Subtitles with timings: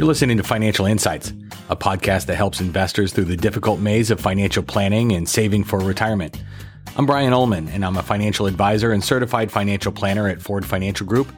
[0.00, 1.34] You're listening to Financial Insights,
[1.68, 5.78] a podcast that helps investors through the difficult maze of financial planning and saving for
[5.78, 6.42] retirement.
[6.96, 11.06] I'm Brian Ullman, and I'm a financial advisor and certified financial planner at Ford Financial
[11.06, 11.30] Group.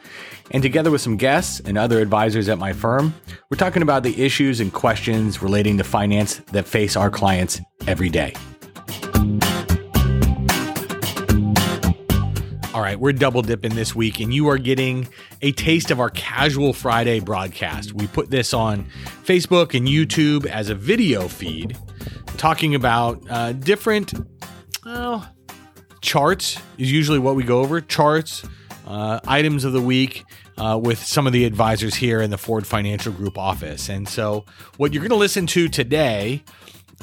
[0.53, 3.13] And together with some guests and other advisors at my firm,
[3.51, 8.11] we're talking about the issues and questions relating to finance that face our clients every
[8.11, 8.33] day.
[12.75, 15.07] All right, we're double dipping this week, and you are getting
[15.43, 17.93] a taste of our Casual Friday broadcast.
[17.93, 18.87] We put this on
[19.25, 21.77] Facebook and YouTube as a video feed,
[22.39, 24.15] talking about uh, different
[24.87, 25.31] well,
[26.01, 27.83] charts is usually what we go over.
[27.83, 28.43] Charts,
[28.87, 30.25] uh, items of the week,
[30.57, 33.91] uh, with some of the advisors here in the Ford Financial Group office.
[33.91, 34.47] And so,
[34.79, 36.43] what you're going to listen to today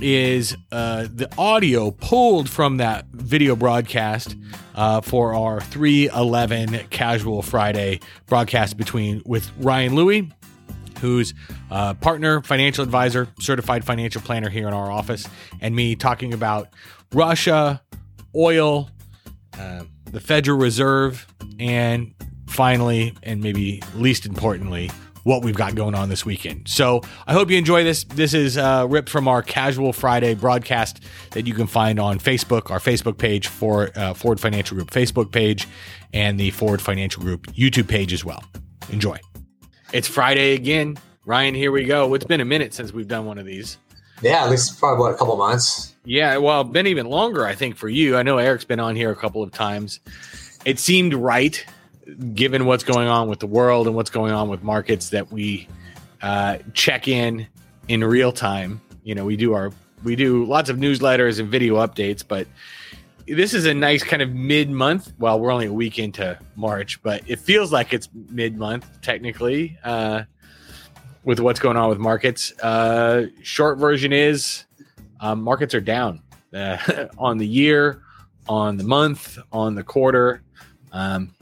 [0.02, 4.36] is uh, the audio pulled from that video broadcast
[4.76, 10.32] uh, for our 311 Casual Friday broadcast between with Ryan Louie,
[11.02, 11.34] who's
[11.70, 15.28] a partner, financial advisor, certified financial planner here in our office,
[15.62, 16.70] and me talking about
[17.14, 17.82] Russia,
[18.36, 18.90] oil,
[19.58, 21.28] uh, the Federal Reserve,
[21.60, 22.14] and
[22.48, 24.90] finally, and maybe least importantly,
[25.24, 26.68] what we've got going on this weekend.
[26.68, 28.04] So I hope you enjoy this.
[28.04, 32.72] This is uh, ripped from our Casual Friday broadcast that you can find on Facebook,
[32.72, 35.68] our Facebook page for uh, Ford Financial Group Facebook page,
[36.14, 38.44] and the Ford Financial Group YouTube page as well.
[38.92, 39.18] Enjoy.
[39.94, 40.98] It's Friday again.
[41.26, 42.14] Ryan, here we go.
[42.14, 43.78] It's been a minute since we've done one of these.
[44.22, 45.94] Yeah, at least probably what a couple months.
[46.04, 48.18] Yeah, well, been even longer, I think, for you.
[48.18, 50.00] I know Eric's been on here a couple of times.
[50.66, 51.64] It seemed right
[52.34, 55.68] given what's going on with the world and what's going on with markets that we
[56.22, 57.48] uh, check in
[57.88, 58.82] in real time.
[59.04, 59.72] You know, we do our
[60.04, 62.48] we do lots of newsletters and video updates, but
[63.28, 65.14] this is a nice kind of mid month.
[65.20, 69.78] Well, we're only a week into March, but it feels like it's mid month technically
[69.84, 70.24] uh,
[71.24, 72.58] with what's going on with markets.
[72.60, 74.66] Uh, short version is
[75.20, 76.22] um, markets are down
[76.54, 78.04] uh, on the year,
[78.48, 80.42] on the month, on the quarter.
[80.92, 81.36] Um,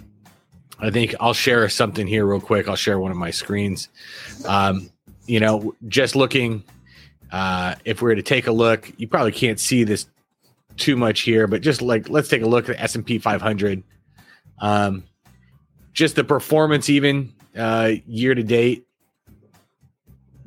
[0.80, 2.68] I think I'll share something here real quick.
[2.68, 3.90] I'll share one of my screens.
[4.46, 4.90] Um,
[5.26, 6.64] you know, just looking,
[7.32, 10.08] uh, if we were to take a look, you probably can't see this
[10.78, 13.18] too much here, but just like let's take a look at the S and P
[13.18, 13.84] 500.
[14.60, 15.04] Um,
[15.94, 18.86] just the performance, even uh, year to date,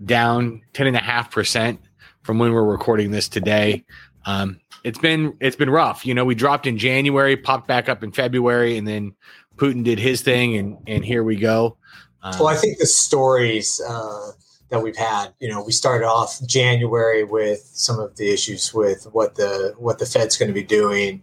[0.05, 1.81] down ten and a half percent
[2.23, 3.85] from when we're recording this today.
[4.25, 6.07] Um, it's been it's been rough.
[6.07, 9.15] You know, we dropped in January, popped back up in February, and then
[9.61, 11.77] Putin did his thing, and and here we go.
[12.23, 14.33] Um, well, I think the stories uh,
[14.71, 19.07] that we've had, you know, we started off January with some of the issues with
[19.13, 21.23] what the what the Fed's going to be doing.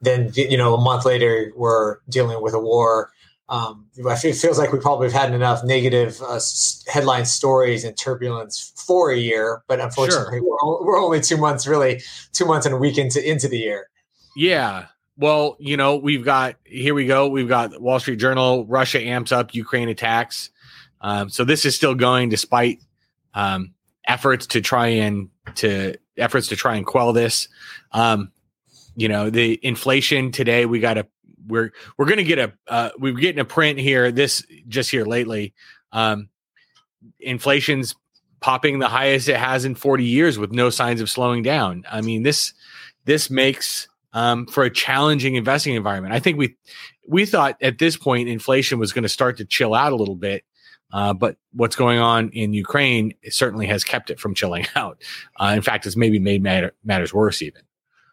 [0.00, 3.10] Then, you know, a month later, we're dealing with a war.
[3.48, 6.40] Um, it feels like we probably have had enough negative uh,
[6.88, 10.58] headline stories and turbulence for a year, but unfortunately, sure.
[10.62, 13.88] we're, we're only two months, really, two months and a week into into the year.
[14.36, 14.86] Yeah,
[15.18, 17.28] well, you know, we've got here we go.
[17.28, 18.66] We've got Wall Street Journal.
[18.66, 20.50] Russia amps up Ukraine attacks.
[21.00, 22.80] Um, so this is still going despite
[23.34, 23.74] um,
[24.06, 27.48] efforts to try and to efforts to try and quell this.
[27.92, 28.32] Um,
[28.94, 30.66] you know, the inflation today.
[30.66, 31.06] We got a
[31.46, 34.10] we're we're going to get a uh, we're getting a print here.
[34.12, 35.54] This just here lately.
[35.92, 36.28] Um,
[37.20, 37.94] inflation's
[38.40, 41.84] popping the highest it has in 40 years with no signs of slowing down.
[41.90, 42.52] I mean this
[43.04, 46.14] this makes um, for a challenging investing environment.
[46.14, 46.56] I think we
[47.06, 50.16] we thought at this point inflation was going to start to chill out a little
[50.16, 50.42] bit,
[50.90, 55.02] uh, but what's going on in Ukraine certainly has kept it from chilling out.
[55.38, 57.60] Uh, in fact, it's maybe made matter, matters worse even.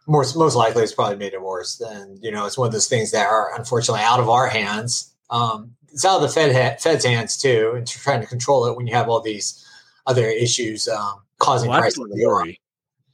[0.06, 1.80] Most most likely, it's probably made it worse.
[1.80, 5.10] And you know, it's one of those things that are unfortunately out of our hands.
[5.30, 8.76] Um, it's out of the Fed ha- Fed's hands too, and trying to control it
[8.76, 9.66] when you have all these
[10.06, 12.06] other issues um, causing well, prices.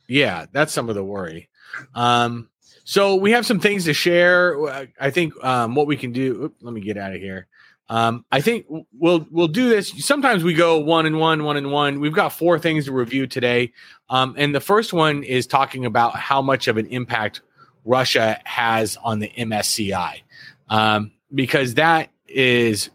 [0.07, 1.49] Yeah, that's some of the worry.
[1.93, 2.49] Um,
[2.89, 4.89] so we have some things to share.
[4.99, 6.45] I think um, what we can do.
[6.45, 7.45] Oops, let me get out of here.
[7.87, 8.65] Um, I think
[8.97, 9.93] we'll we'll do this.
[10.03, 11.99] Sometimes we go one and one, one and one.
[11.99, 13.73] We've got four things to review today,
[14.09, 17.41] um, and the first one is talking about how much of an impact
[17.85, 20.23] Russia has on the MSCI,
[20.69, 22.89] um, because that is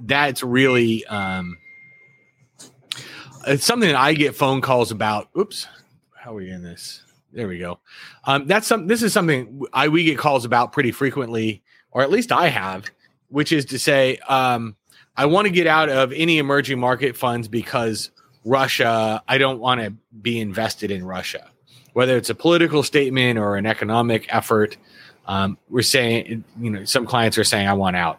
[0.00, 1.58] that's really um,
[3.48, 5.28] it's something that I get phone calls about.
[5.36, 5.66] Oops,
[6.14, 7.02] how are we in this?
[7.32, 7.78] There we go.
[8.24, 8.86] Um, that's some.
[8.86, 11.62] This is something I we get calls about pretty frequently,
[11.92, 12.90] or at least I have,
[13.28, 14.76] which is to say, um,
[15.16, 18.10] I want to get out of any emerging market funds because
[18.44, 19.22] Russia.
[19.28, 21.50] I don't want to be invested in Russia,
[21.92, 24.76] whether it's a political statement or an economic effort.
[25.26, 28.18] Um, we're saying, you know, some clients are saying I want out.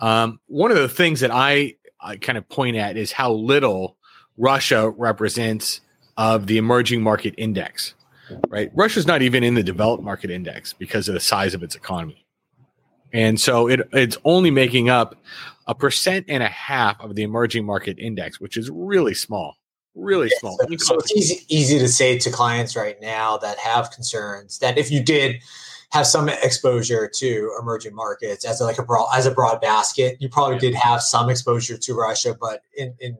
[0.00, 3.96] Um, one of the things that I I kind of point at is how little
[4.36, 5.80] Russia represents
[6.16, 7.94] of the emerging market index.
[8.48, 11.74] Right, Russia's not even in the developed market index because of the size of its
[11.74, 12.24] economy,
[13.12, 15.14] and so it it's only making up
[15.66, 19.56] a percent and a half of the emerging market index, which is really small
[19.94, 20.58] really small.
[20.58, 24.78] So, so, it's easy easy to say to clients right now that have concerns that
[24.78, 25.40] if you did
[25.90, 30.16] have some exposure to emerging markets as a, like a broad as a broad basket,
[30.20, 30.72] you probably yeah.
[30.72, 33.16] did have some exposure to Russia, but in in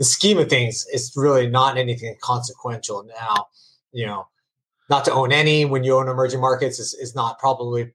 [0.00, 3.48] the scheme of things, it's really not anything consequential now.
[3.92, 4.28] You know,
[4.88, 7.92] not to own any when you own emerging markets is, is not probably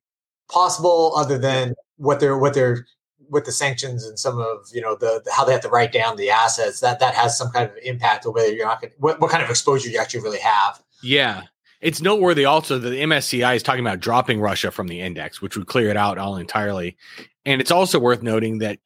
[0.47, 2.85] possible other than what they're what they're
[3.29, 5.91] with the sanctions and some of you know the, the, how they have to write
[5.91, 8.93] down the assets that that has some kind of impact on whether you're not going
[8.99, 10.79] what, what kind of exposure you actually really have.
[11.01, 11.41] Yeah.
[11.81, 15.57] It's noteworthy also that the msci is talking about dropping russia from the index which
[15.57, 16.97] would clear it out all entirely.
[17.47, 18.77] And it's also worth noting that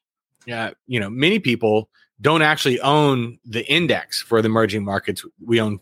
[0.50, 1.90] uh, you know many people
[2.22, 5.80] don't actually own the index for the emerging markets we own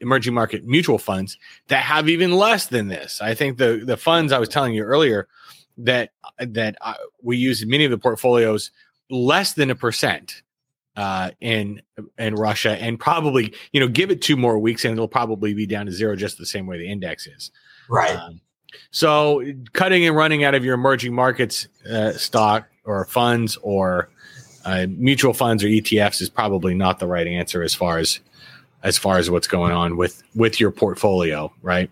[0.00, 1.38] emerging market mutual funds
[1.68, 4.82] that have even less than this i think the the funds i was telling you
[4.82, 5.28] earlier
[5.76, 8.70] that that uh, we use in many of the portfolios
[9.10, 10.42] less than a percent
[10.96, 11.82] uh, in
[12.18, 15.66] in Russia, and probably you know give it two more weeks, and it'll probably be
[15.66, 17.50] down to zero, just the same way the index is.
[17.88, 18.14] Right.
[18.14, 18.40] Um,
[18.90, 19.42] so
[19.72, 24.10] cutting and running out of your emerging markets uh, stock or funds or
[24.64, 28.20] uh, mutual funds or ETFs is probably not the right answer as far as
[28.82, 31.90] as far as what's going on with with your portfolio, right?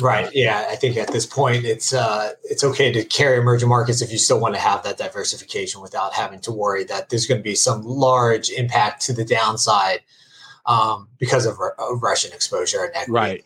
[0.00, 0.30] Right.
[0.32, 0.66] Yeah.
[0.70, 4.18] I think at this point, it's uh, it's okay to carry emerging markets if you
[4.18, 7.54] still want to have that diversification without having to worry that there's going to be
[7.54, 10.00] some large impact to the downside
[10.66, 13.12] um, because of, of, Russian exposure and equity.
[13.12, 13.44] Right.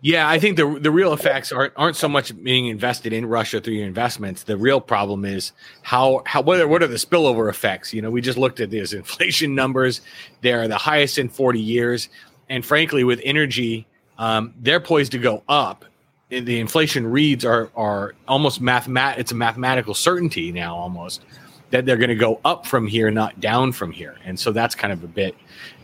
[0.00, 3.60] Yeah, I think the the real effects aren't aren't so much being invested in Russia
[3.60, 4.44] through your investments.
[4.44, 5.52] The real problem is
[5.82, 7.92] how how what are, what are the spillover effects?
[7.92, 10.00] You know, we just looked at these inflation numbers;
[10.40, 12.08] they're the highest in forty years,
[12.48, 13.86] and frankly, with energy
[14.18, 15.84] um, they're poised to go up.
[16.28, 19.18] The inflation reads are are almost mathemat.
[19.18, 21.22] It's a mathematical certainty now, almost
[21.70, 24.16] that they're going to go up from here, not down from here.
[24.24, 25.34] And so that's kind of a bit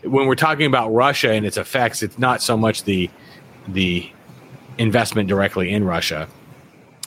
[0.03, 2.01] when we're talking about Russia and its effects.
[2.01, 3.09] It's not so much the
[3.73, 4.09] the
[4.77, 6.27] investment directly in Russia.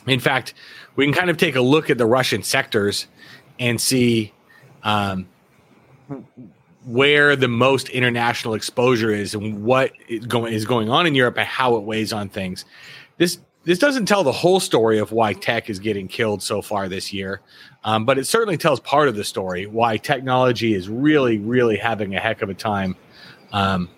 [0.07, 0.53] In fact,
[0.95, 3.07] we can kind of take a look at the Russian sectors
[3.59, 4.33] and see
[4.83, 5.27] um,
[6.85, 11.37] where the most international exposure is and what is going is going on in Europe
[11.37, 12.65] and how it weighs on things.
[13.17, 16.89] This this doesn't tell the whole story of why tech is getting killed so far
[16.89, 17.39] this year,
[17.85, 22.13] um, but it certainly tells part of the story why technology is really, really having
[22.13, 22.95] a heck of a time.
[23.53, 23.89] Um,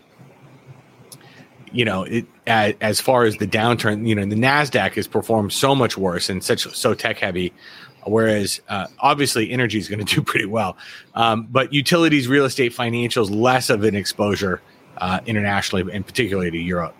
[1.75, 5.53] you know, it, as, as, far as the downturn, you know, the Nasdaq has performed
[5.53, 7.53] so much worse and such so tech heavy.
[8.05, 10.77] Whereas uh, obviously energy is going to do pretty well,
[11.15, 14.61] um, but utilities, real estate, financials, less of an exposure
[14.97, 16.95] uh, internationally and particularly to Europe.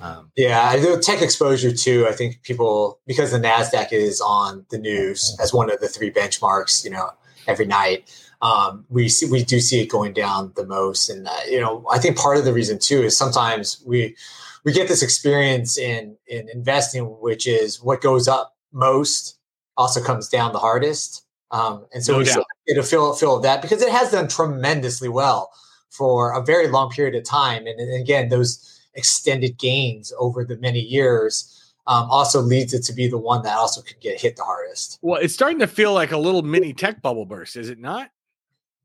[0.00, 2.06] Um, yeah, the tech exposure too.
[2.08, 6.10] I think people because the Nasdaq is on the news as one of the three
[6.10, 6.84] benchmarks.
[6.84, 7.10] You know,
[7.48, 8.08] every night
[8.40, 11.84] um, we see we do see it going down the most, and uh, you know,
[11.90, 14.16] I think part of the reason too is sometimes we
[14.64, 19.38] we get this experience in in investing, which is what goes up most
[19.78, 21.24] also comes down the hardest.
[21.50, 24.28] Um, and so no we get a feel, feel of that because it has done
[24.28, 25.50] tremendously well
[25.88, 27.66] for a very long period of time.
[27.66, 31.54] And, and again, those extended gains over the many years
[31.86, 34.98] um, also leads it to be the one that also could get hit the hardest.
[35.00, 38.10] Well, it's starting to feel like a little mini tech bubble burst, is it not?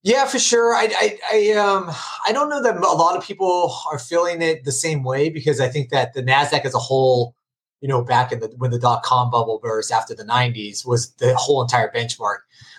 [0.04, 0.74] Yeah, for sure.
[0.76, 1.90] I, I, I, um,
[2.28, 5.62] I don't know that a lot of people are feeling it the same way because
[5.62, 7.36] I think that the Nasdaq as a whole
[7.84, 11.12] you know, back in the when the dot com bubble burst after the 90s was
[11.16, 12.38] the whole entire benchmark.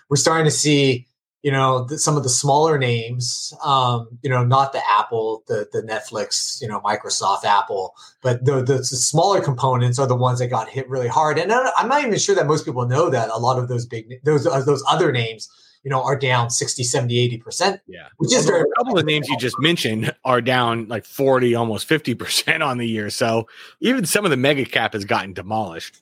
[0.09, 1.07] We're starting to see,
[1.43, 5.69] you know, the, some of the smaller names, um, you know, not the Apple, the
[5.75, 10.39] the Netflix, you know, Microsoft, Apple, but the, the, the smaller components are the ones
[10.39, 11.39] that got hit really hard.
[11.39, 14.25] And I'm not even sure that most people know that a lot of those big
[14.25, 15.51] those those other names
[15.85, 17.81] you know, are down 60, 70, 80%.
[17.87, 18.09] Yeah.
[18.17, 21.89] Which is very a couple of names you just mentioned are down like 40, almost
[21.89, 23.11] 50% on the year.
[23.11, 23.47] So
[23.81, 26.01] even some of the mega cap has gotten demolished.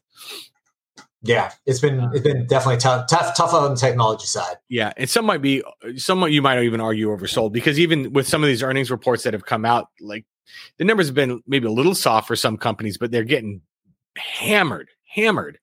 [1.25, 4.57] Yeah, it's been it's been definitely tough, tough, tough on the technology side.
[4.69, 5.63] Yeah, and some might be,
[5.97, 9.33] some you might even argue oversold because even with some of these earnings reports that
[9.33, 10.25] have come out, like
[10.79, 13.61] the numbers have been maybe a little soft for some companies, but they're getting
[14.17, 15.59] hammered, hammered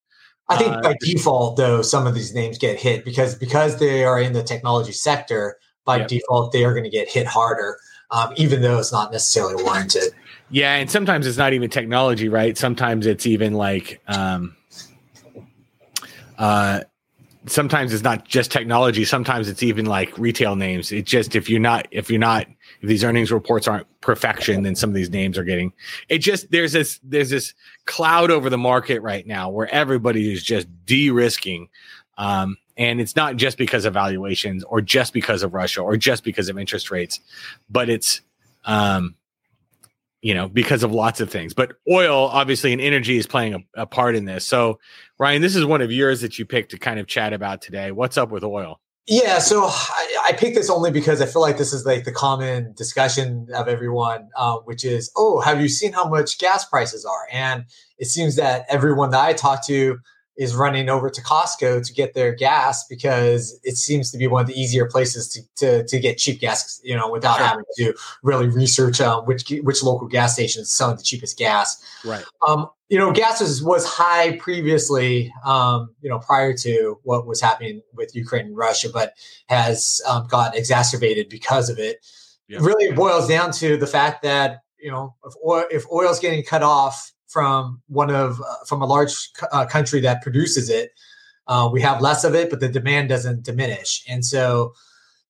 [0.50, 4.04] I think uh, by default, though, some of these names get hit because because they
[4.04, 5.58] are in the technology sector.
[5.86, 7.80] By default, they are going to get hit harder,
[8.12, 10.14] um, even though it's not necessarily warranted.
[10.52, 12.56] Yeah, and sometimes it's not even technology, right?
[12.56, 14.56] Sometimes it's even like um,
[16.38, 16.82] uh,
[17.52, 19.06] sometimes it's not just technology.
[19.06, 20.92] Sometimes it's even like retail names.
[20.92, 22.48] It just if you're not if you're not
[22.82, 25.74] if these earnings reports aren't perfection, then some of these names are getting.
[26.08, 27.54] It just there's this there's this
[27.86, 31.70] cloud over the market right now where everybody is just de-risking.
[32.18, 36.24] Um, and it's not just because of valuations or just because of Russia or just
[36.24, 37.20] because of interest rates,
[37.70, 38.22] but it's
[38.66, 39.16] um,
[40.22, 41.54] you know, because of lots of things.
[41.54, 44.46] But oil, obviously, and energy is playing a, a, part in this.
[44.46, 44.80] So,
[45.18, 47.92] Ryan, this is one of yours that you picked to kind of chat about today.
[47.92, 48.80] What's up with oil?
[49.08, 52.12] Yeah, so I, I picked this only because I feel like this is like the
[52.12, 57.06] common discussion of everyone, uh, which is, oh, have you seen how much gas prices
[57.06, 57.28] are?
[57.32, 57.66] And
[57.98, 59.98] it seems that everyone that I talk to
[60.40, 64.40] is running over to Costco to get their gas because it seems to be one
[64.40, 67.46] of the easier places to, to, to get cheap gas, you know, without sure.
[67.46, 67.94] having to
[68.24, 71.84] really research um, which which local gas station is selling the cheapest gas.
[72.06, 72.24] Right.
[72.48, 77.42] Um, you know, gas was, was high previously, um, you know, prior to what was
[77.42, 79.14] happening with Ukraine and Russia, but
[79.50, 81.98] has um, got exacerbated because of it.
[82.48, 86.44] It really boils down to the fact that, you know, if oil, if oil's getting
[86.44, 89.14] cut off, from one of uh, from a large
[89.52, 90.92] uh, country that produces it.
[91.48, 94.74] Uh, we have less of it, but the demand doesn't diminish, and so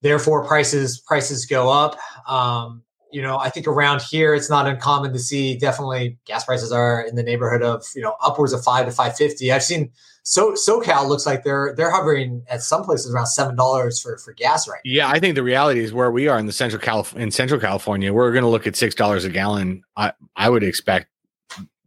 [0.01, 1.97] therefore prices prices go up.
[2.27, 6.71] Um, you know, I think around here it's not uncommon to see definitely gas prices
[6.71, 9.51] are in the neighborhood of you know upwards of five to five fifty.
[9.51, 9.91] I've seen
[10.23, 14.33] so SoCal looks like they're they're hovering at some places around seven dollars for for
[14.33, 14.81] gas right.
[14.85, 14.91] Now.
[14.91, 17.59] Yeah, I think the reality is where we are in the central Calif- in Central
[17.59, 19.83] California, we're going to look at six dollars a gallon.
[19.97, 21.07] I I would expect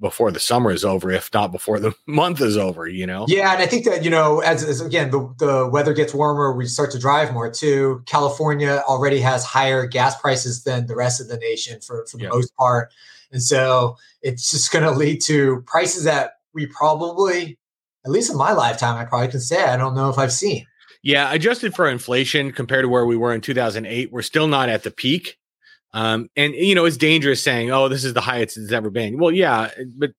[0.02, 3.24] before the summer is over, if not before the month is over, you know?
[3.28, 3.54] Yeah.
[3.54, 6.66] And I think that, you know, as, as, again, the, the weather gets warmer, we
[6.66, 8.02] start to drive more too.
[8.04, 12.28] California already has higher gas prices than the rest of the nation for, for the
[12.28, 12.92] most part.
[13.30, 17.58] And so it's just going to lead to prices that we probably,
[18.04, 20.66] at least in my lifetime, I probably can say, I don't know if I've seen.
[21.02, 21.32] Yeah.
[21.32, 24.90] Adjusted for inflation compared to where we were in 2008, we're still not at the
[24.90, 25.38] peak
[25.92, 29.18] um, and you know, it's dangerous saying, "Oh, this is the highest it's ever been."
[29.18, 30.12] Well, yeah, but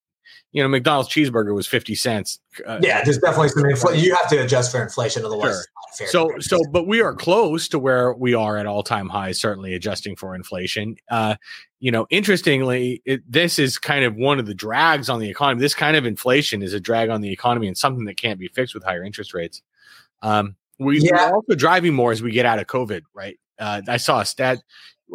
[0.52, 2.40] you know, McDonald's cheeseburger was fifty cents.
[2.66, 4.04] Uh, yeah, there's definitely some inflation.
[4.04, 5.66] You have to adjust for inflation, otherwise.
[5.98, 6.08] Sure.
[6.08, 9.40] So, so, but we are close to where we are at all time highs.
[9.40, 10.96] Certainly, adjusting for inflation.
[11.10, 11.36] Uh,
[11.80, 15.60] you know, interestingly, it, this is kind of one of the drags on the economy.
[15.60, 18.48] This kind of inflation is a drag on the economy and something that can't be
[18.48, 19.62] fixed with higher interest rates.
[20.22, 21.30] Um, we, yeah.
[21.30, 23.40] We're also driving more as we get out of COVID, right?
[23.60, 24.64] Uh, I saw a stat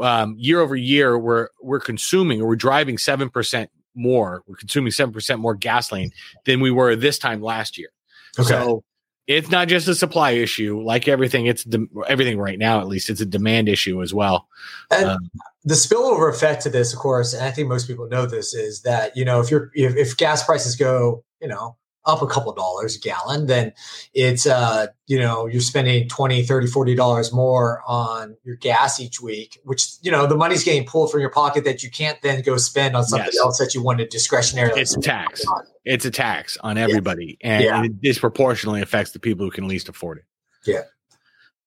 [0.03, 4.43] um, year over year, we're we're consuming or we're driving seven percent more.
[4.47, 6.13] We're consuming seven percent more gasoline
[6.45, 7.91] than we were this time last year.
[8.39, 8.49] Okay.
[8.49, 8.85] So
[9.27, 10.81] it's not just a supply issue.
[10.81, 12.81] Like everything, it's de- everything right now.
[12.81, 14.49] At least it's a demand issue as well.
[14.91, 15.31] And um,
[15.65, 18.83] the spillover effect to this, of course, and I think most people know this, is
[18.83, 21.77] that you know if you're if, if gas prices go, you know,
[22.09, 23.73] up a couple dollars a gallon, then
[24.15, 29.21] it's uh, you know, you're spending 20, 30, 40 dollars more on your gas each
[29.21, 32.43] week, which you know, the money's getting pulled from your pocket that you can't then
[32.43, 33.41] go spend on something yes.
[33.41, 34.73] else that you wanted discretionary.
[34.75, 35.47] It's a tax.
[35.47, 35.63] On.
[35.85, 37.39] It's a tax on everybody.
[37.41, 37.51] Yeah.
[37.51, 37.85] And yeah.
[37.85, 40.25] it disproportionately affects the people who can least afford it.
[40.65, 40.83] Yeah.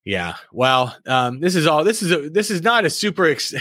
[0.04, 0.34] Yeah.
[0.52, 3.54] Well, um, this is all this is a this is not a super ex-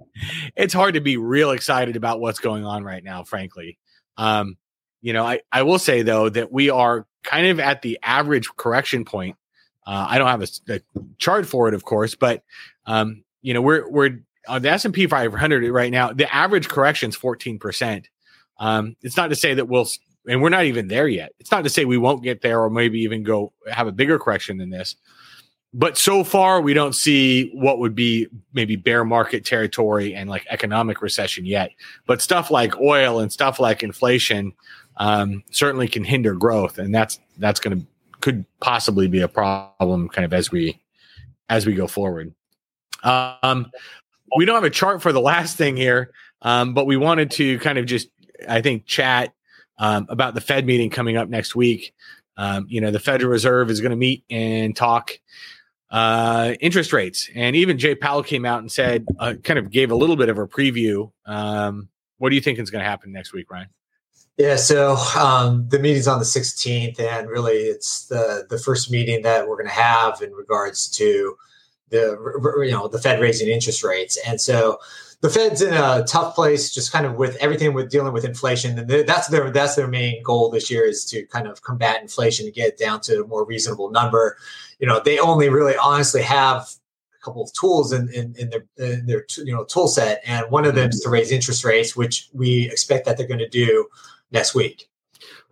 [0.56, 3.78] it's hard to be real excited about what's going on right now, frankly.
[4.16, 4.56] Um,
[5.02, 8.48] you know, I, I will say though that we are kind of at the average
[8.56, 9.36] correction point.
[9.84, 10.80] Uh, I don't have a, a,
[11.18, 12.42] chart for it, of course, but
[12.86, 16.12] um, you know, we're we're on the S and P 500 right now.
[16.12, 18.08] The average correction is 14 percent.
[18.58, 19.88] Um, it's not to say that we'll,
[20.28, 21.32] and we're not even there yet.
[21.40, 24.20] It's not to say we won't get there, or maybe even go have a bigger
[24.20, 24.94] correction than this.
[25.74, 30.46] But so far, we don't see what would be maybe bear market territory and like
[30.50, 31.70] economic recession yet.
[32.06, 34.52] But stuff like oil and stuff like inflation
[34.98, 37.86] um, certainly can hinder growth, and that's that's going to
[38.20, 40.80] could possibly be a problem kind of as we
[41.48, 42.34] as we go forward.
[43.02, 43.70] Um,
[44.36, 46.12] we don't have a chart for the last thing here,
[46.42, 48.08] um, but we wanted to kind of just
[48.48, 49.32] I think chat
[49.78, 51.94] um, about the Fed meeting coming up next week.
[52.36, 55.18] Um, you know, the Federal Reserve is going to meet and talk
[55.92, 59.90] uh, interest rates, and even Jay Powell came out and said, uh, kind of gave
[59.90, 61.12] a little bit of a preview.
[61.26, 63.68] Um, what do you think is going to happen next week, Ryan?
[64.38, 69.22] Yeah, so um, the meeting's on the 16th, and really it's the the first meeting
[69.22, 71.36] that we're going to have in regards to
[71.90, 72.16] the
[72.64, 74.78] you know the Fed raising interest rates, and so
[75.22, 78.76] the Fed's in a tough place, just kind of with everything with dealing with inflation,
[78.76, 82.44] and that's their that's their main goal this year is to kind of combat inflation
[82.46, 84.36] and get it down to a more reasonable number.
[84.80, 86.68] You know, they only really honestly have
[87.14, 90.50] a couple of tools in, in, in their in their you know tool set, and
[90.50, 93.48] one of them is to raise interest rates, which we expect that they're going to
[93.48, 93.86] do
[94.32, 94.88] next week.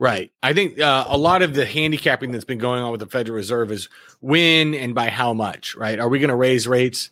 [0.01, 0.33] Right.
[0.43, 3.37] I think uh, a lot of the handicapping that's been going on with the Federal
[3.37, 3.89] Reserve is
[4.21, 6.01] when and by how much, right?
[6.01, 7.11] Are we going to raise rates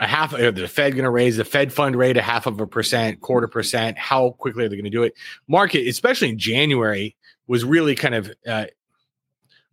[0.00, 0.34] a half?
[0.34, 3.20] Are the Fed going to raise the Fed fund rate a half of a percent,
[3.20, 3.98] quarter percent?
[3.98, 5.14] How quickly are they going to do it?
[5.48, 8.66] Market, especially in January, was really kind of uh,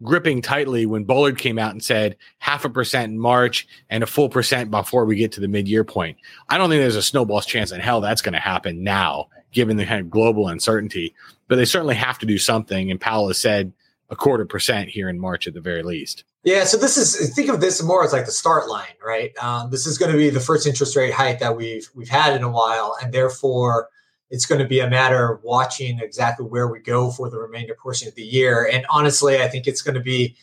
[0.03, 4.07] gripping tightly when Bullard came out and said half a percent in March and a
[4.07, 6.17] full percent before we get to the mid year point.
[6.49, 9.77] I don't think there's a snowball's chance in hell that's going to happen now, given
[9.77, 11.13] the kind of global uncertainty.
[11.47, 12.91] But they certainly have to do something.
[12.91, 13.73] And Powell has said
[14.09, 16.23] a quarter percent here in March at the very least.
[16.43, 19.37] Yeah, so this is think of this more as like the start line, right?
[19.43, 22.35] Um, this is going to be the first interest rate hike that we've we've had
[22.35, 23.89] in a while, and therefore
[24.29, 27.75] it's going to be a matter of watching exactly where we go for the remainder
[27.75, 28.69] portion of the year.
[28.71, 30.37] And honestly, I think it's going to be,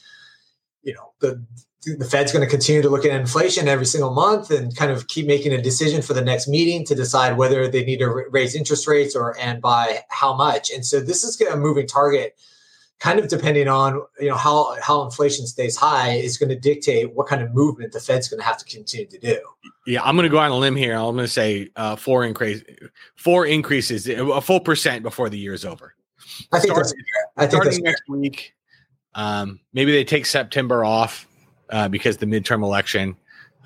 [0.83, 1.43] you know, the
[1.99, 5.07] the Fed's going to continue to look at inflation every single month and kind of
[5.07, 8.55] keep making a decision for the next meeting to decide whether they need to raise
[8.55, 10.71] interest rates or and by how much.
[10.71, 12.37] And so this is a moving target
[12.99, 17.15] kind of depending on you know how how inflation stays high is going to dictate
[17.15, 19.38] what kind of movement the Fed's going to have to continue to do.
[19.87, 20.95] Yeah, I'm going to go on a limb here.
[20.95, 22.62] I'm going to say uh, four increase,
[23.17, 25.95] four increases, a full percent before the year is over.
[26.53, 26.93] I think Start,
[27.37, 28.17] I think starting next fair.
[28.17, 28.55] week.
[29.15, 31.26] Um, maybe they take September off
[31.71, 33.17] uh, because the midterm election.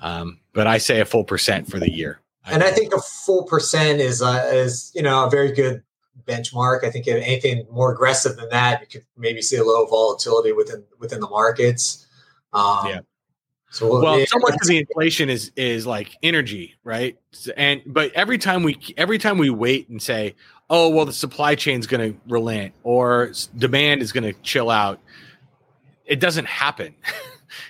[0.01, 2.19] Um, but I say a full percent for the year.
[2.45, 5.83] And I think a full percent is uh, is you know a very good
[6.25, 6.83] benchmark.
[6.83, 10.83] I think anything more aggressive than that, you could maybe see a little volatility within
[10.99, 12.07] within the markets.
[12.53, 12.99] Um, yeah.
[13.71, 17.17] So well, yeah, so much of the inflation is is like energy, right?
[17.55, 20.35] And but every time we every time we wait and say,
[20.69, 24.69] oh well, the supply chain is going to relent or demand is going to chill
[24.69, 24.99] out,
[26.05, 26.93] it doesn't happen.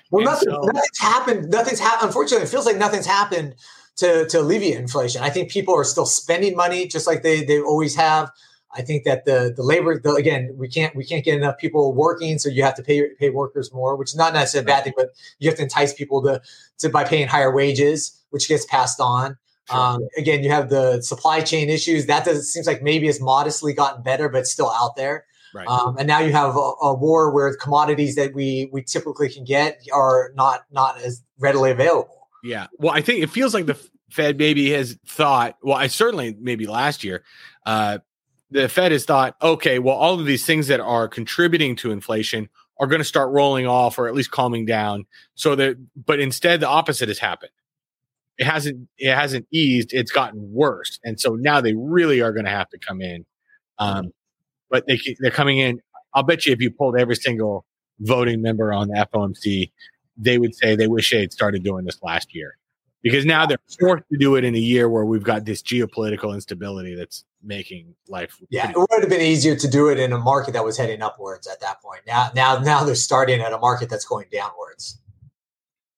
[0.10, 1.50] well, nothing, so, nothing's happened.
[1.51, 2.08] Nothing's happened.
[2.08, 3.53] Unfortunately, it feels like nothing's happened
[4.01, 5.22] to, to alleviate inflation.
[5.22, 8.31] I think people are still spending money just like they, they always have.
[8.74, 11.93] I think that the the labor the, again we can't we can't get enough people
[11.93, 14.83] working, so you have to pay pay workers more, which is not necessarily a bad
[14.85, 15.09] thing, but
[15.40, 16.42] you have to entice people to
[16.79, 19.37] to by paying higher wages, which gets passed on.
[19.70, 19.77] Sure.
[19.77, 23.74] Um, again, you have the supply chain issues that does seems like maybe it's modestly
[23.74, 25.25] gotten better, but still out there.
[25.53, 25.68] Right.
[25.68, 29.44] Um, and now you have a, a, war where commodities that we we typically can
[29.44, 32.22] get are not not as readily available.
[32.44, 32.68] Yeah.
[32.77, 33.77] Well, I think it feels like the
[34.11, 37.24] Fed maybe has thought, well, I certainly maybe last year,
[37.65, 38.00] uh,
[38.50, 42.50] the Fed has thought, okay, well, all of these things that are contributing to inflation
[42.79, 45.05] are going to start rolling off or at least calming down.
[45.35, 47.51] So that, but instead, the opposite has happened.
[48.37, 49.93] It hasn't, it hasn't eased.
[49.93, 53.25] It's gotten worse, and so now they really are going to have to come in.
[53.77, 54.11] Um,
[54.69, 55.79] but they they're coming in.
[56.15, 57.65] I'll bet you if you polled every single
[58.00, 59.71] voting member on the FOMC,
[60.17, 62.57] they would say they wish they had started doing this last year
[63.03, 66.33] because now they're forced to do it in a year where we've got this geopolitical
[66.33, 68.37] instability that's making life.
[68.50, 71.01] Yeah, it would have been easier to do it in a market that was heading
[71.01, 72.01] upwards at that point.
[72.05, 75.00] Now, now, now they're starting at a market that's going downwards.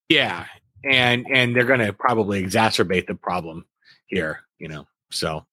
[0.09, 0.45] Yeah,
[0.83, 3.65] and and they're going to probably exacerbate the problem
[4.07, 4.41] here.
[4.59, 5.45] You know, so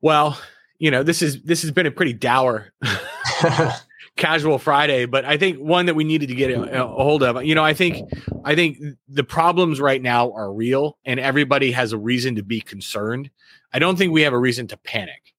[0.00, 0.38] well,
[0.78, 2.72] you know, this is this has been a pretty dour
[4.16, 7.42] casual Friday, but I think one that we needed to get a, a, hold of.
[7.44, 8.08] You know, I think
[8.44, 12.60] I think the problems right now are real, and everybody has a reason to be
[12.60, 13.30] concerned.
[13.72, 15.34] I don't think we have a reason to panic.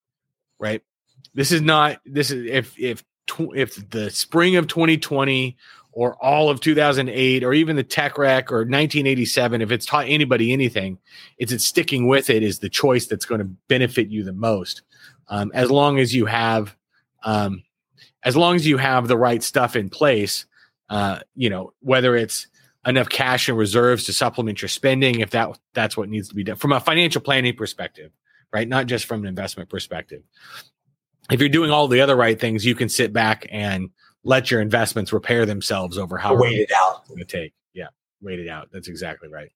[0.59, 0.81] Right?
[1.33, 1.99] This is not.
[2.05, 3.03] This is if if
[3.55, 5.57] if the spring of 2020
[5.91, 10.51] or all of 2008 or even the tech wreck or 1987 if it's taught anybody
[10.51, 10.97] anything
[11.37, 14.81] it's it's sticking with it is the choice that's going to benefit you the most
[15.29, 16.75] um, as long as you have
[17.23, 17.63] um,
[18.25, 20.45] as long as you have the right stuff in place,
[20.89, 22.47] uh, you know, whether it's
[22.85, 26.43] enough cash and reserves to supplement your spending, if that that's what needs to be
[26.43, 28.11] done from a financial planning perspective,
[28.51, 28.67] right?
[28.67, 30.23] Not just from an investment perspective.
[31.31, 33.89] If you're doing all the other right things, you can sit back and
[34.23, 36.99] let your investments repair themselves over how wait it out.
[36.99, 37.53] It's going to take.
[37.73, 37.87] Yeah,
[38.21, 38.69] wait it out.
[38.71, 39.51] That's exactly right.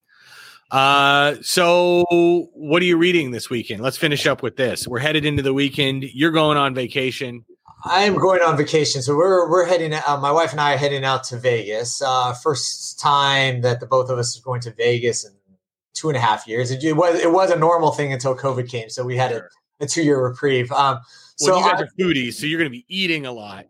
[0.71, 2.05] Uh, so
[2.53, 3.81] what are you reading this weekend?
[3.81, 4.87] Let's finish up with this.
[4.87, 6.03] We're headed into the weekend.
[6.03, 7.45] You're going on vacation.
[7.85, 9.93] I'm going on vacation, so we're we're heading.
[9.93, 12.01] Uh, my wife and I are heading out to Vegas.
[12.01, 15.31] Uh, first time that the both of us are going to Vegas in
[15.93, 16.71] two and a half years.
[16.71, 19.43] It, it was it was a normal thing until COVID came, so we had a,
[19.79, 20.71] a two year reprieve.
[20.71, 20.99] Um,
[21.35, 23.67] so well, you guys I, are foodies, so you're going to be eating a lot.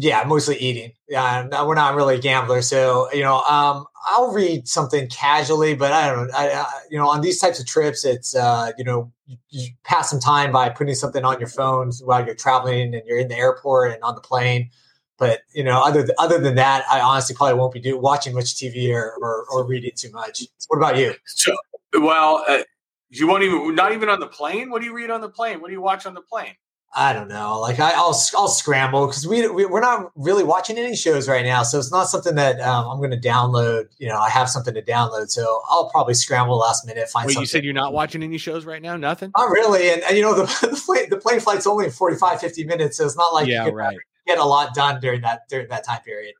[0.00, 0.92] Yeah, mostly eating.
[1.08, 6.08] Yeah, we're not really gamblers, so you know, um, I'll read something casually, but I
[6.08, 6.34] don't know.
[6.36, 9.70] I, I, you know, on these types of trips, it's uh, you know, you, you,
[9.82, 13.26] pass some time by putting something on your phone while you're traveling and you're in
[13.26, 14.70] the airport and on the plane.
[15.18, 18.36] But you know, other th- other than that, I honestly probably won't be do- watching
[18.36, 20.44] much TV or, or, or reading too much.
[20.68, 21.12] What about you?
[21.26, 21.56] So,
[21.94, 22.62] well, uh,
[23.10, 24.70] you won't even not even on the plane.
[24.70, 25.60] What do you read on the plane?
[25.60, 26.54] What do you watch on the plane?
[26.94, 27.60] I don't know.
[27.60, 31.44] Like I, will I'll scramble because we, we are not really watching any shows right
[31.44, 33.88] now, so it's not something that um, I'm going to download.
[33.98, 37.08] You know, I have something to download, so I'll probably scramble last minute.
[37.08, 37.26] Find.
[37.26, 37.42] Wait, something.
[37.42, 38.96] you said you're not watching any shows right now?
[38.96, 39.32] Nothing.
[39.36, 42.64] Not really, and, and you know the the plane, the plane flight's only 45, 50
[42.64, 43.98] minutes, so it's not like yeah, right.
[44.26, 46.34] Get a lot done during that during that time period.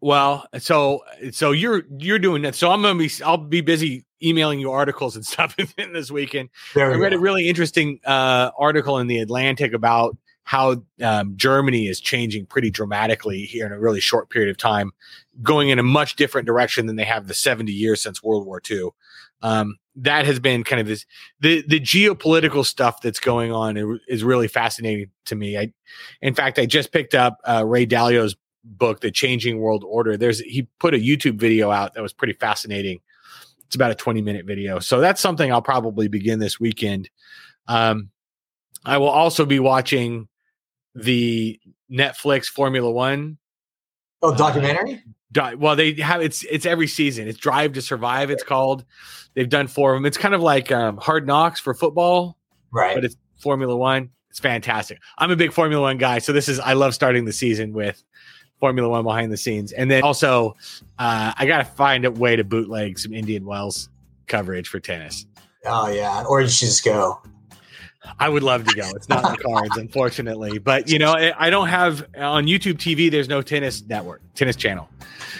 [0.00, 2.54] Well, so so you're you're doing that.
[2.54, 6.50] So I'm gonna be I'll be busy emailing you articles and stuff this weekend.
[6.76, 12.00] I read a really interesting uh, article in the Atlantic about how um, Germany is
[12.00, 14.92] changing pretty dramatically here in a really short period of time,
[15.42, 18.60] going in a much different direction than they have the 70 years since World War
[18.70, 18.90] II.
[19.42, 21.06] Um, that has been kind of this
[21.40, 25.56] the the geopolitical stuff that's going on is really fascinating to me.
[25.56, 25.72] I,
[26.20, 30.16] in fact, I just picked up uh, Ray Dalio's book, The Changing World Order.
[30.16, 33.00] There's he put a YouTube video out that was pretty fascinating.
[33.74, 37.10] It's about a 20 minute video, so that's something I'll probably begin this weekend.
[37.66, 38.10] Um,
[38.84, 40.28] I will also be watching
[40.94, 41.58] the
[41.90, 43.36] Netflix Formula One.
[44.22, 45.02] Oh, documentary.
[45.36, 47.26] Uh, well, they have it's it's every season.
[47.26, 48.30] It's Drive to Survive.
[48.30, 48.84] It's called.
[49.34, 50.06] They've done four of them.
[50.06, 52.38] It's kind of like um, Hard Knocks for football,
[52.70, 52.94] right?
[52.94, 54.10] But it's Formula One.
[54.30, 55.00] It's fantastic.
[55.18, 58.04] I'm a big Formula One guy, so this is I love starting the season with
[58.60, 60.56] Formula One behind the scenes, and then also
[60.98, 63.88] uh, I got to find a way to bootleg some Indian Wells
[64.26, 65.26] coverage for tennis.
[65.66, 67.20] Oh yeah, or you should just go.
[68.18, 68.88] I would love to go.
[68.94, 70.58] It's not in the cards, unfortunately.
[70.58, 73.10] But you know, I don't have on YouTube TV.
[73.10, 74.88] There's no tennis network, tennis channel.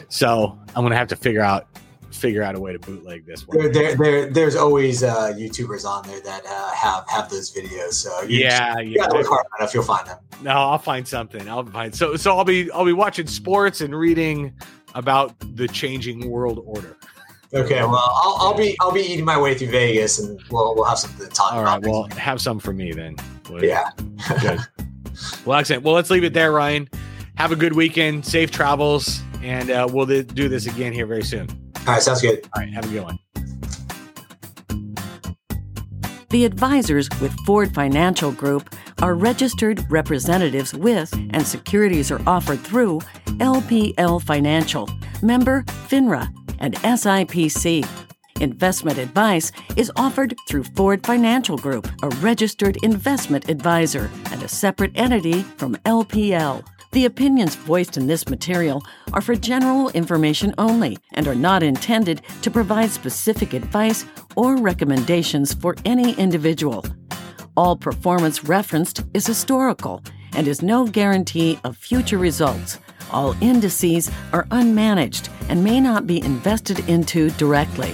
[0.08, 1.68] So I'm gonna have to figure out
[2.14, 3.58] figure out a way to bootleg this one.
[3.58, 7.94] There, there, there there's always uh, YouTubers on there that uh, have have those videos.
[7.94, 10.18] So yeah, just, yeah, look hard enough, you'll find them.
[10.42, 11.48] No, I'll find something.
[11.48, 14.52] I'll find so so I'll be I'll be watching sports and reading
[14.94, 16.96] about the changing world order.
[17.52, 20.84] Okay, well, I'll, I'll, be I'll be eating my way through Vegas, and we'll we'll
[20.84, 21.86] have something to talk All about.
[21.86, 23.16] All right, well, have some for me then.
[23.60, 23.90] Yeah.
[24.40, 24.60] good.
[25.46, 25.84] Well, excellent.
[25.84, 26.88] Well, let's leave it there, Ryan.
[27.36, 31.63] Have a good weekend, safe travels, and uh, we'll do this again here very soon.
[31.86, 32.48] All right, sounds good.
[32.54, 33.18] All right, have a good one.
[36.30, 43.00] The advisors with Ford Financial Group are registered representatives with and securities are offered through
[43.38, 44.88] LPL Financial,
[45.22, 47.86] member FINRA and SIPC.
[48.40, 54.92] Investment advice is offered through Ford Financial Group, a registered investment advisor and a separate
[54.96, 56.64] entity from LPL.
[56.94, 58.80] The opinions voiced in this material
[59.12, 65.54] are for general information only and are not intended to provide specific advice or recommendations
[65.54, 66.86] for any individual.
[67.56, 70.04] All performance referenced is historical
[70.36, 72.78] and is no guarantee of future results.
[73.10, 77.92] All indices are unmanaged and may not be invested into directly.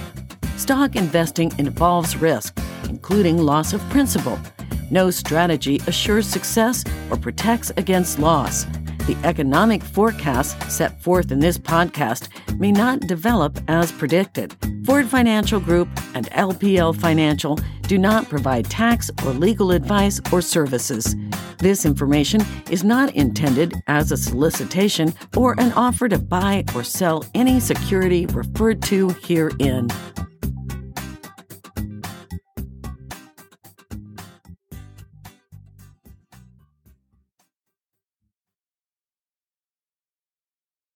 [0.57, 4.39] Stock investing involves risk, including loss of principal.
[4.91, 8.67] No strategy assures success or protects against loss.
[9.07, 14.55] The economic forecasts set forth in this podcast may not develop as predicted.
[14.85, 21.15] Ford Financial Group and LPL Financial do not provide tax or legal advice or services.
[21.57, 27.25] This information is not intended as a solicitation or an offer to buy or sell
[27.33, 29.87] any security referred to herein.